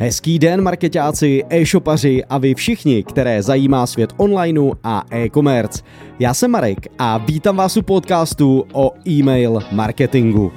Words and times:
Hezký 0.00 0.38
den, 0.38 0.62
marketáci, 0.62 1.44
e-shopaři 1.50 2.24
a 2.24 2.38
vy 2.38 2.54
všichni, 2.54 3.02
které 3.02 3.42
zajímá 3.42 3.86
svět 3.86 4.12
onlineu 4.16 4.72
a 4.84 5.04
e-commerce. 5.10 5.82
Já 6.18 6.34
jsem 6.34 6.50
Marek 6.50 6.78
a 6.98 7.18
vítám 7.18 7.56
vás 7.56 7.76
u 7.76 7.82
podcastu 7.82 8.64
o 8.72 8.92
e-mail 9.08 9.58
marketingu. 9.72 10.52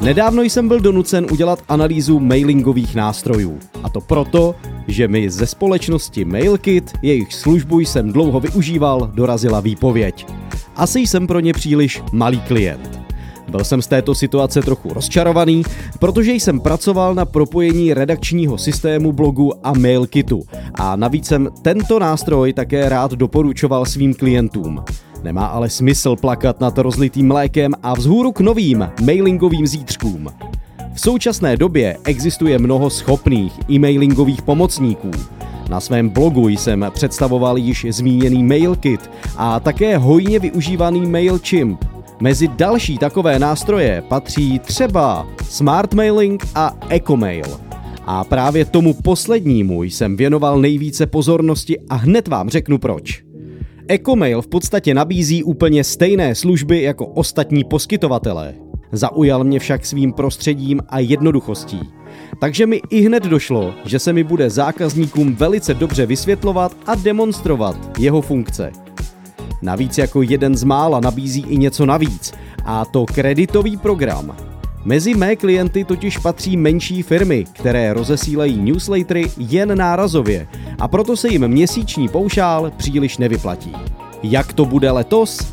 Nedávno 0.00 0.42
jsem 0.42 0.68
byl 0.68 0.80
donucen 0.80 1.26
udělat 1.32 1.62
analýzu 1.68 2.20
mailingových 2.20 2.94
nástrojů. 2.94 3.58
A 3.82 3.88
to 3.88 4.00
proto, 4.00 4.54
že 4.88 5.08
mi 5.08 5.30
ze 5.30 5.46
společnosti 5.46 6.24
MailKit, 6.24 6.92
jejich 7.02 7.34
službu 7.34 7.80
jsem 7.80 8.12
dlouho 8.12 8.40
využíval, 8.40 9.10
dorazila 9.14 9.60
výpověď. 9.60 10.26
Asi 10.76 11.00
jsem 11.00 11.26
pro 11.26 11.40
ně 11.40 11.52
příliš 11.52 12.02
malý 12.12 12.40
klient. 12.40 12.99
Byl 13.50 13.64
jsem 13.64 13.82
z 13.82 13.86
této 13.86 14.14
situace 14.14 14.62
trochu 14.62 14.94
rozčarovaný, 14.94 15.62
protože 15.98 16.32
jsem 16.32 16.60
pracoval 16.60 17.14
na 17.14 17.24
propojení 17.24 17.94
redakčního 17.94 18.58
systému 18.58 19.12
blogu 19.12 19.66
a 19.66 19.72
MailKitu 19.72 20.42
a 20.74 20.96
navíc 20.96 21.26
jsem 21.26 21.48
tento 21.62 21.98
nástroj 21.98 22.52
také 22.52 22.88
rád 22.88 23.12
doporučoval 23.12 23.86
svým 23.86 24.14
klientům. 24.14 24.84
Nemá 25.22 25.46
ale 25.46 25.70
smysl 25.70 26.16
plakat 26.16 26.60
nad 26.60 26.78
rozlitým 26.78 27.28
mlékem 27.28 27.72
a 27.82 27.94
vzhůru 27.94 28.32
k 28.32 28.40
novým 28.40 28.90
mailingovým 29.04 29.66
zítřkům. 29.66 30.28
V 30.94 31.00
současné 31.00 31.56
době 31.56 31.96
existuje 32.04 32.58
mnoho 32.58 32.90
schopných 32.90 33.52
e-mailingových 33.70 34.42
pomocníků. 34.42 35.10
Na 35.70 35.80
svém 35.80 36.08
blogu 36.08 36.48
jsem 36.48 36.86
představoval 36.90 37.58
již 37.58 37.86
zmíněný 37.90 38.44
MailKit 38.44 39.10
a 39.36 39.60
také 39.60 39.98
hojně 39.98 40.38
využívaný 40.38 41.06
MailChimp. 41.06 41.89
Mezi 42.22 42.48
další 42.48 42.98
takové 42.98 43.38
nástroje 43.38 44.02
patří 44.08 44.58
třeba 44.58 45.26
Smart 45.48 45.94
Mailing 45.94 46.46
a 46.54 46.76
EcoMail. 46.88 47.60
A 48.06 48.24
právě 48.24 48.64
tomu 48.64 48.94
poslednímu 48.94 49.82
jsem 49.82 50.16
věnoval 50.16 50.60
nejvíce 50.60 51.06
pozornosti 51.06 51.78
a 51.88 51.94
hned 51.94 52.28
vám 52.28 52.48
řeknu 52.48 52.78
proč. 52.78 53.22
EcoMail 53.88 54.42
v 54.42 54.48
podstatě 54.48 54.94
nabízí 54.94 55.44
úplně 55.44 55.84
stejné 55.84 56.34
služby 56.34 56.82
jako 56.82 57.06
ostatní 57.06 57.64
poskytovatelé. 57.64 58.54
Zaujal 58.92 59.44
mě 59.44 59.58
však 59.58 59.86
svým 59.86 60.12
prostředím 60.12 60.80
a 60.88 60.98
jednoduchostí. 60.98 61.80
Takže 62.40 62.66
mi 62.66 62.80
i 62.90 63.00
hned 63.00 63.24
došlo, 63.24 63.74
že 63.84 63.98
se 63.98 64.12
mi 64.12 64.24
bude 64.24 64.50
zákazníkům 64.50 65.34
velice 65.34 65.74
dobře 65.74 66.06
vysvětlovat 66.06 66.76
a 66.86 66.94
demonstrovat 66.94 67.98
jeho 67.98 68.22
funkce. 68.22 68.72
Navíc 69.62 69.98
jako 69.98 70.22
jeden 70.22 70.56
z 70.56 70.64
mála 70.64 71.00
nabízí 71.00 71.44
i 71.48 71.56
něco 71.56 71.86
navíc, 71.86 72.32
a 72.64 72.84
to 72.84 73.06
kreditový 73.06 73.76
program. 73.76 74.36
Mezi 74.84 75.14
mé 75.14 75.36
klienty 75.36 75.84
totiž 75.84 76.18
patří 76.18 76.56
menší 76.56 77.02
firmy, 77.02 77.44
které 77.52 77.92
rozesílají 77.92 78.56
newslettery 78.56 79.30
jen 79.38 79.78
nárazově 79.78 80.48
a 80.78 80.88
proto 80.88 81.16
se 81.16 81.28
jim 81.28 81.48
měsíční 81.48 82.08
paušál 82.08 82.72
příliš 82.76 83.18
nevyplatí. 83.18 83.72
Jak 84.22 84.52
to 84.52 84.64
bude 84.64 84.90
letos? 84.90 85.52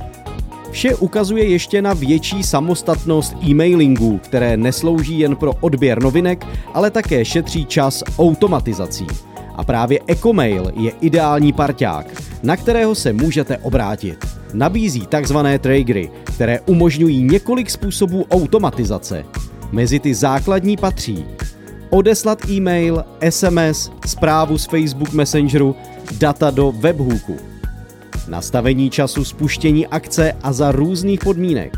Vše 0.71 0.95
ukazuje 0.95 1.47
ještě 1.47 1.81
na 1.81 1.93
větší 1.93 2.43
samostatnost 2.43 3.35
e-mailingů, 3.47 4.17
které 4.17 4.57
neslouží 4.57 5.19
jen 5.19 5.35
pro 5.35 5.53
odběr 5.53 6.03
novinek, 6.03 6.47
ale 6.73 6.91
také 6.91 7.25
šetří 7.25 7.65
čas 7.65 8.03
automatizací. 8.19 9.07
A 9.55 9.63
právě 9.63 9.99
EcoMail 10.07 10.71
je 10.75 10.91
ideální 11.01 11.53
parťák, 11.53 12.21
na 12.43 12.57
kterého 12.57 12.95
se 12.95 13.13
můžete 13.13 13.57
obrátit. 13.57 14.25
Nabízí 14.53 15.07
takzvané 15.07 15.59
triggery, 15.59 16.09
které 16.23 16.59
umožňují 16.59 17.23
několik 17.23 17.69
způsobů 17.69 18.25
automatizace. 18.31 19.25
Mezi 19.71 19.99
ty 19.99 20.13
základní 20.13 20.77
patří 20.77 21.25
odeslat 21.89 22.49
e-mail, 22.49 23.03
SMS, 23.29 23.91
zprávu 24.05 24.57
z 24.57 24.65
Facebook 24.65 25.13
Messengeru, 25.13 25.75
data 26.17 26.51
do 26.51 26.71
webhooku, 26.71 27.37
nastavení 28.27 28.89
času 28.89 29.25
spuštění 29.25 29.87
akce 29.87 30.33
a 30.43 30.53
za 30.53 30.71
různých 30.71 31.19
podmínek, 31.19 31.77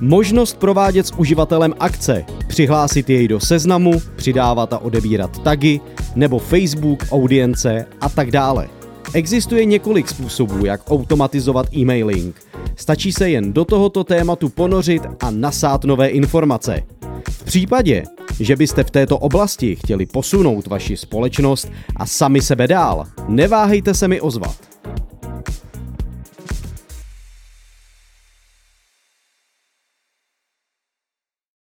možnost 0.00 0.58
provádět 0.58 1.06
s 1.06 1.14
uživatelem 1.16 1.74
akce, 1.80 2.24
přihlásit 2.46 3.10
jej 3.10 3.28
do 3.28 3.40
seznamu, 3.40 3.92
přidávat 4.16 4.72
a 4.72 4.78
odebírat 4.78 5.38
tagy, 5.42 5.80
nebo 6.14 6.38
Facebook, 6.38 7.04
audience 7.10 7.86
a 8.00 8.08
tak 8.08 8.30
dále. 8.30 8.75
Existuje 9.16 9.64
několik 9.64 10.08
způsobů, 10.08 10.66
jak 10.66 10.90
automatizovat 10.90 11.74
e-mailing. 11.76 12.42
Stačí 12.76 13.12
se 13.12 13.30
jen 13.30 13.52
do 13.52 13.64
tohoto 13.64 14.04
tématu 14.04 14.48
ponořit 14.48 15.02
a 15.20 15.30
nasát 15.30 15.84
nové 15.84 16.08
informace. 16.08 16.82
V 17.30 17.44
případě, 17.44 18.02
že 18.40 18.56
byste 18.56 18.84
v 18.84 18.90
této 18.90 19.18
oblasti 19.18 19.76
chtěli 19.76 20.06
posunout 20.06 20.66
vaši 20.66 20.96
společnost 20.96 21.70
a 21.96 22.06
sami 22.06 22.42
sebe 22.42 22.68
dál, 22.68 23.06
neváhejte 23.28 23.94
se 23.94 24.08
mi 24.08 24.20
ozvat. 24.20 24.75